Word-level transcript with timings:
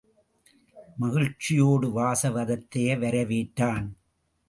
மகிழ்ச்சியோடு 0.97 1.87
வாசவதத்தையை 1.99 2.97
வரவேற்றான். 2.99 3.87